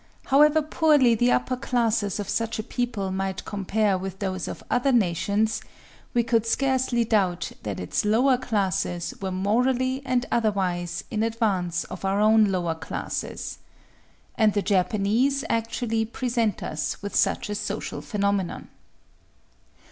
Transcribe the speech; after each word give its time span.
However 0.25 0.63
poorly 0.63 1.13
the 1.13 1.31
upper 1.31 1.55
classes 1.55 2.19
of 2.19 2.27
such 2.27 2.57
a 2.57 2.63
people 2.63 3.11
might 3.11 3.45
compare 3.45 3.99
with 3.99 4.17
those 4.17 4.47
of 4.47 4.63
other 4.67 4.91
nations, 4.91 5.61
we 6.15 6.23
could 6.23 6.47
scarcely 6.47 7.03
doubt 7.05 7.51
that 7.61 7.79
its 7.79 8.03
lower 8.03 8.35
classes 8.35 9.13
were 9.21 9.31
morally 9.31 10.01
and 10.03 10.25
otherwise 10.31 11.03
in 11.11 11.21
advance 11.21 11.83
of 11.83 12.03
our 12.03 12.19
own 12.19 12.45
lower 12.45 12.73
classes. 12.73 13.59
And 14.39 14.53
the 14.53 14.63
Japanese 14.63 15.43
actually 15.51 16.05
present 16.05 16.63
us 16.63 17.03
with 17.03 17.15
such 17.15 17.47
a 17.47 17.53
social 17.53 18.01
phenomenon. 18.01 18.69